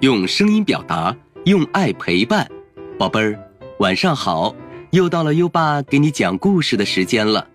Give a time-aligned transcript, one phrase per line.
[0.00, 2.50] 用声音表达，用爱陪伴。
[2.98, 3.38] 宝贝儿，
[3.80, 4.54] 晚上好！
[4.92, 7.46] 又到了优爸给你讲故事的时间了。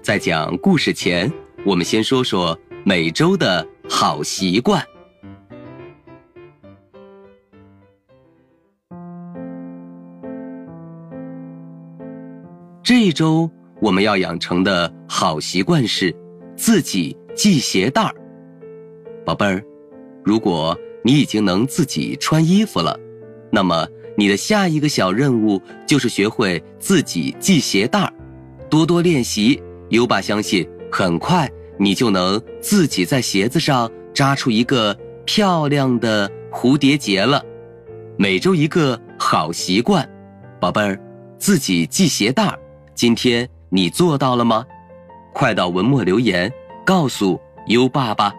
[0.00, 1.30] 在讲故事前，
[1.62, 4.82] 我们先说说每周的好习惯。
[12.82, 16.16] 这一周我们要养成的好习惯是
[16.56, 18.14] 自己系鞋带儿。
[19.22, 19.62] 宝贝儿，
[20.24, 22.98] 如果你已经能自己穿衣服了，
[23.50, 23.86] 那么
[24.16, 28.12] 你的下一个小任务就是学会自己系鞋带儿。
[28.68, 37.42] 多多练习，优爸相信很快你就能自己在鞋子上扎出一个漂亮的蝴蝶结了。
[38.16, 40.08] 每周一个好习惯，
[40.60, 41.00] 宝贝儿，
[41.38, 42.58] 自己系鞋带儿。
[42.94, 44.66] 今天你做到了吗？
[45.32, 46.52] 快到文末留言
[46.84, 48.34] 告诉优爸爸。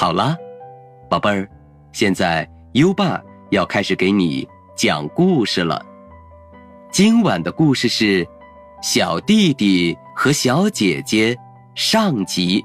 [0.00, 0.34] 好啦，
[1.10, 1.46] 宝贝儿，
[1.92, 5.84] 现在优爸要开始给你讲故事了。
[6.90, 8.24] 今晚的故事是
[8.80, 11.34] 《小弟弟和小姐姐》
[11.74, 12.64] 上集。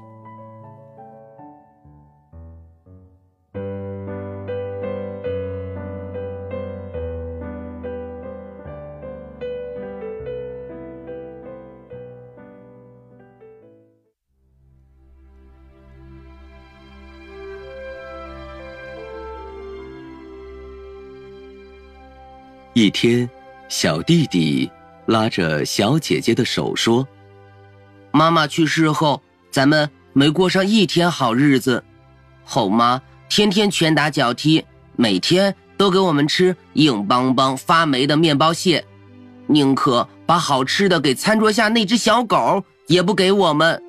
[22.78, 23.26] 一天，
[23.70, 24.70] 小弟弟
[25.06, 27.08] 拉着小姐姐的手说
[28.12, 31.82] ：“妈妈去世后，咱们没过上一天好日子。
[32.44, 34.62] 后妈天天拳打脚踢，
[34.94, 38.84] 每天都给我们吃硬邦邦发霉的面包屑，
[39.46, 43.82] 宁可把好吃的给餐桌下那只小狗，也不给我们。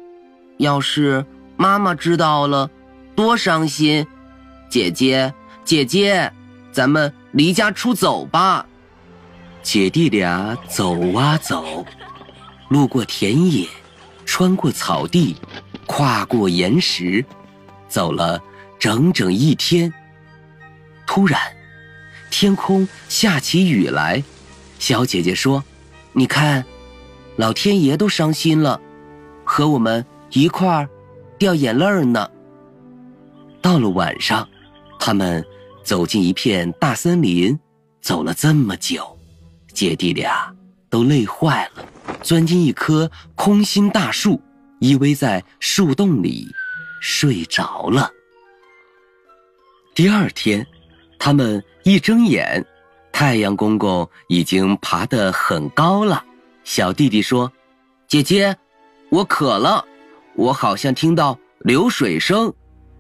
[0.60, 1.26] 要是
[1.58, 2.72] 妈妈知道了，
[3.18, 4.08] 多伤心！
[4.70, 5.34] 姐姐，
[5.66, 6.32] 姐姐，
[6.72, 8.66] 咱们离家出走吧。”
[9.68, 11.86] 姐弟俩走啊走，
[12.70, 13.68] 路过田野，
[14.26, 15.36] 穿过草地，
[15.86, 17.26] 跨过岩石，
[17.90, 18.42] 走了
[18.80, 19.94] 整整一天。
[21.06, 21.38] 突然，
[22.32, 24.24] 天空下起雨来。
[24.80, 25.62] 小姐姐说
[26.16, 26.64] ：“你看，
[27.36, 28.80] 老天爷都伤心了，
[29.44, 30.88] 和我们一块儿
[31.38, 32.32] 掉眼泪儿呢。”
[33.62, 34.48] 到了晚上，
[34.98, 35.46] 他们
[35.84, 37.60] 走进一片大森林，
[38.00, 39.17] 走了这么久。
[39.78, 40.52] 姐弟俩
[40.90, 41.86] 都累坏了，
[42.24, 44.42] 钻进一棵空心大树，
[44.80, 46.48] 依偎在树洞里
[47.00, 48.10] 睡着了。
[49.94, 50.66] 第二天，
[51.20, 52.66] 他们一睁眼，
[53.12, 56.26] 太阳公公已经爬得很高了。
[56.64, 57.54] 小弟弟说
[58.10, 58.58] ：“姐姐，
[59.12, 59.86] 我渴了，
[60.34, 62.52] 我好像听到流水声，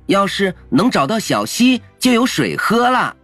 [0.05, 3.16] 要是能找到小溪，就有水喝了。”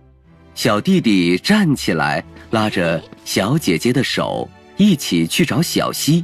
[0.55, 4.47] 小弟弟站起来，拉着小姐姐的手，
[4.77, 6.23] 一起去找小溪。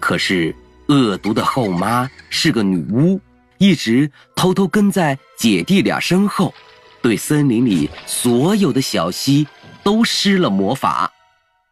[0.00, 0.52] 可是
[0.88, 3.20] 恶毒的后妈是个女巫，
[3.58, 6.52] 一直偷偷跟在姐弟俩身后，
[7.00, 9.46] 对森林里所有的小溪
[9.84, 11.12] 都施了魔法。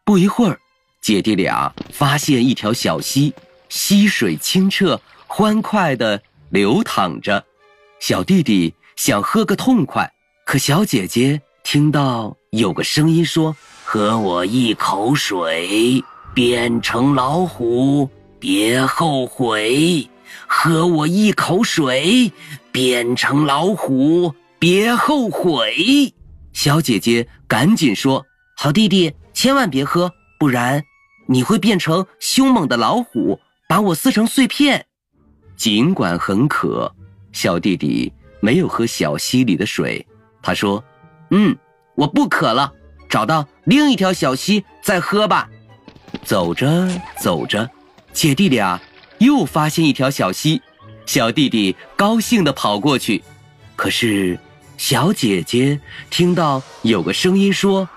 [0.04, 0.60] 不一会儿，
[1.02, 3.34] 姐弟俩发现一条小溪，
[3.68, 7.44] 溪水清澈，欢快地流淌着。
[7.98, 10.08] 小弟弟想喝个痛快，
[10.46, 11.42] 可小姐姐。
[11.62, 13.54] 听到有个声音说
[13.92, 18.08] ：“喝我一口水，变成老虎，
[18.38, 20.08] 别后悔。
[20.46, 22.32] 喝我一口水，
[22.70, 26.14] 变成老虎，别后悔。”
[26.54, 28.24] 小姐姐赶紧说
[28.56, 30.84] ：“好弟弟，千万别喝，不然
[31.26, 34.86] 你会变成凶猛的老虎，把我撕成碎片。”
[35.58, 36.94] 尽管很渴，
[37.32, 40.06] 小弟弟没有喝小溪里的水。
[40.41, 40.80] 他说。
[41.32, 41.56] 嗯，
[41.97, 42.72] 我不渴了，
[43.10, 45.48] 找到另一条小溪再喝吧。
[46.24, 47.68] 走着走着，
[48.12, 48.80] 姐弟俩
[49.18, 50.62] 又发现一条小溪，
[51.04, 53.22] 小弟弟高兴地跑过去。
[53.77, 54.39] 可是
[54.77, 57.89] 小姐姐听到有个声音说：“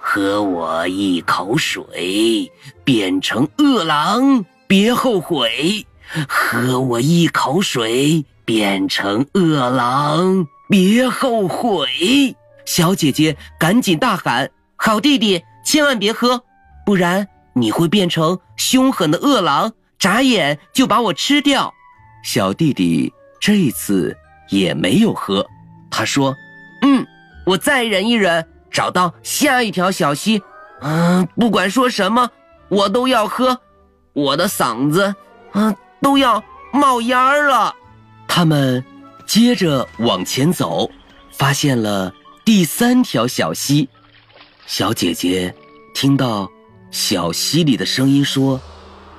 [0.00, 2.50] 喝我一口水，
[2.82, 5.86] 变成饿狼，别后悔。
[6.28, 14.50] 喝我一口水，变成饿狼，别后悔。”小姐姐赶紧大喊
[14.84, 16.42] ：“好弟弟，千万别喝，
[16.84, 21.72] 不然你会变成凶狠的饿狼，眨眼就把我吃掉。”
[22.24, 24.16] 小弟弟这次
[24.48, 25.46] 也没有喝，
[25.88, 26.34] 他说
[26.82, 27.06] ：“嗯，
[27.46, 30.42] 我再忍一忍，找到下一条小溪。
[30.80, 32.28] 嗯，不管说什么，
[32.68, 33.60] 我都要喝，
[34.12, 35.14] 我的嗓子，
[35.52, 36.42] 嗯，都要
[36.72, 37.72] 冒烟儿了。
[38.26, 38.84] 他们
[39.28, 40.90] 接着往前走，
[41.30, 42.12] 发现了
[42.44, 43.88] 第三条小溪。
[44.74, 45.54] 小姐姐
[45.92, 46.50] 听到
[46.90, 48.58] 小溪里的声音说：“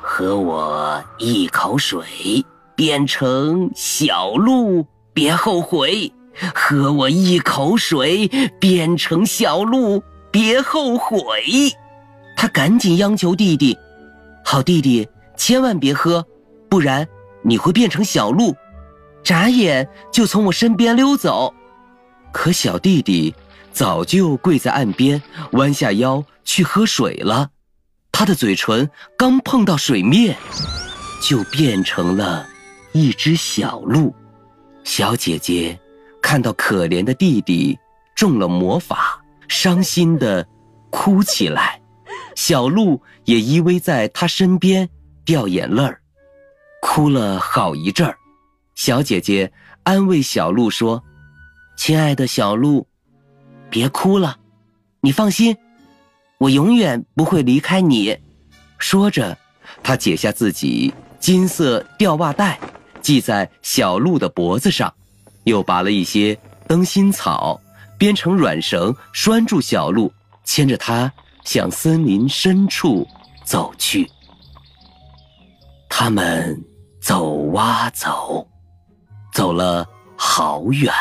[0.01, 2.43] 喝我一口水，
[2.75, 4.83] 变成小鹿，
[5.13, 6.11] 别后悔。
[6.55, 8.27] 喝我一口水，
[8.59, 10.01] 变成小鹿，
[10.31, 11.21] 别后悔。”
[12.35, 13.77] 他赶紧央求弟弟
[14.43, 15.07] ：“好弟弟，
[15.37, 16.25] 千万别喝，
[16.67, 17.07] 不然
[17.43, 18.55] 你会变成小鹿，
[19.23, 21.53] 眨眼就从我身边溜走。”
[22.33, 23.35] 可小弟弟。
[23.73, 25.21] 早就跪在岸边，
[25.53, 27.49] 弯下腰去喝水了。
[28.11, 28.87] 他的嘴唇
[29.17, 30.37] 刚碰到水面，
[31.21, 32.47] 就变成了
[32.91, 34.13] 一只小鹿。
[34.83, 35.77] 小姐姐
[36.21, 37.77] 看到可怜的弟弟
[38.15, 40.47] 中了魔法，伤心的
[40.91, 41.81] 哭起来。
[42.35, 44.87] 小鹿也依偎在他身边，
[45.25, 45.99] 掉眼泪儿，
[46.81, 48.15] 哭了好一阵儿。
[48.75, 49.51] 小姐姐
[49.83, 51.03] 安慰小鹿说
[51.75, 52.87] ：“亲爱的小鹿。”
[53.73, 54.37] 别哭了，
[55.01, 55.57] 你放心，
[56.37, 58.15] 我永远不会离开你。
[58.77, 59.35] 说着，
[59.81, 62.59] 他解下自己金色吊袜带，
[63.01, 64.93] 系在小鹿的脖子上，
[65.45, 66.37] 又拔了一些
[66.67, 67.59] 灯芯草，
[67.97, 71.11] 编成软绳拴住小鹿，牵着它
[71.43, 73.07] 向森林深处
[73.43, 74.07] 走去。
[75.89, 76.63] 他们
[77.01, 78.47] 走啊走，
[79.33, 79.83] 走了
[80.15, 80.93] 好远。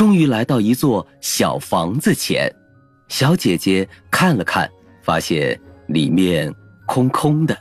[0.00, 2.50] 终于来到一座小房子前，
[3.08, 4.66] 小姐姐看了看，
[5.02, 6.50] 发现里面
[6.86, 7.54] 空空的，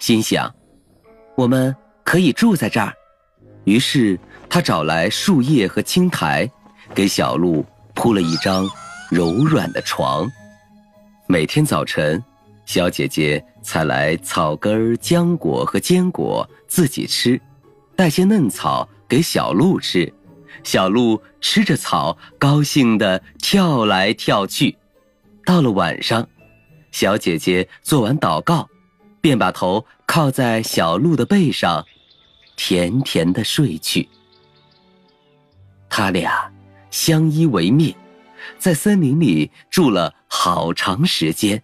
[0.00, 0.52] 心想
[1.38, 2.92] ：“我们可以住在这儿。”
[3.62, 4.18] 于是
[4.50, 6.50] 她找来树叶和青苔，
[6.96, 7.64] 给小鹿
[7.94, 8.68] 铺了一张
[9.08, 10.28] 柔软的床。
[11.28, 12.20] 每天早晨，
[12.66, 17.40] 小姐姐采来草根、浆果和坚果自己吃，
[17.94, 20.12] 带些嫩草给小鹿吃。
[20.62, 24.76] 小鹿吃着草，高兴地跳来跳去。
[25.44, 26.28] 到了晚上，
[26.92, 28.68] 小姐姐做完祷告，
[29.20, 31.84] 便把头靠在小鹿的背上，
[32.56, 34.08] 甜甜地睡去。
[35.90, 36.50] 他俩
[36.90, 37.94] 相依为命，
[38.58, 41.62] 在森林里住了好长时间。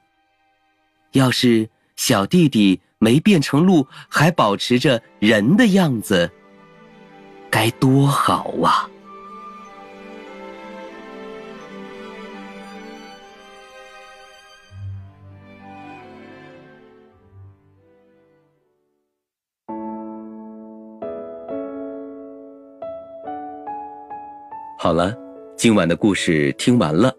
[1.12, 6.31] 要是小弟弟没变成鹿，还保持着人的样子。
[7.50, 8.88] 该多好啊！
[24.79, 25.14] 好了，
[25.56, 27.12] 今晚的故事听完了，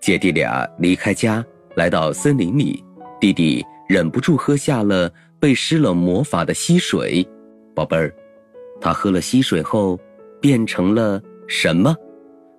[0.00, 2.84] 姐弟俩离开家，来到森林里，
[3.18, 5.10] 弟弟忍不住喝下了
[5.40, 7.26] 被施了魔法的溪水，
[7.74, 8.14] 宝贝儿。
[8.82, 9.96] 他喝了溪水后，
[10.40, 11.94] 变成了什么？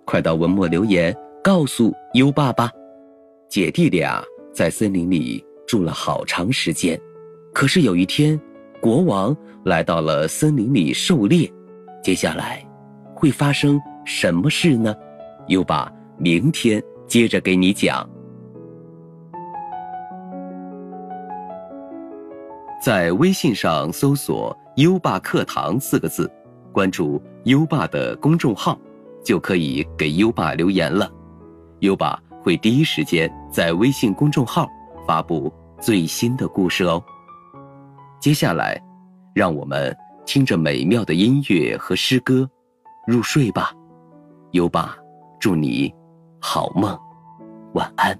[0.05, 2.71] 快到文末留言告诉优爸爸。
[3.49, 4.23] 姐弟俩
[4.53, 6.97] 在森林里住了好长时间，
[7.53, 8.39] 可是有一天，
[8.79, 9.35] 国王
[9.65, 11.51] 来到了森林里狩猎。
[12.01, 12.65] 接下来，
[13.13, 14.95] 会发生什么事呢？
[15.49, 18.09] 优爸明天接着给你讲。
[22.83, 24.53] 在微信上搜索。
[24.75, 26.29] 优爸课堂四个字，
[26.73, 28.77] 关注优爸的公众号，
[29.23, 31.09] 就可以给优爸留言了。
[31.79, 34.67] 优爸会第一时间在微信公众号
[35.07, 35.49] 发布
[35.79, 37.01] 最新的故事哦。
[38.19, 38.77] 接下来，
[39.33, 42.49] 让我们听着美妙的音乐和诗歌
[43.07, 43.71] 入睡吧。
[44.51, 44.93] 优爸
[45.39, 45.89] 祝你
[46.41, 46.99] 好梦，
[47.75, 48.13] 晚安。《